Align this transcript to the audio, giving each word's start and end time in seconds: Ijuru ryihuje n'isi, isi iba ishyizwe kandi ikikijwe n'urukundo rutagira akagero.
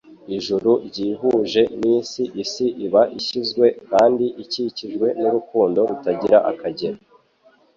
Ijuru 0.35 0.71
ryihuje 0.87 1.61
n'isi, 1.79 2.23
isi 2.43 2.65
iba 2.85 3.01
ishyizwe 3.17 3.65
kandi 3.91 4.25
ikikijwe 4.43 5.07
n'urukundo 5.19 5.79
rutagira 5.89 6.37
akagero. 6.51 6.99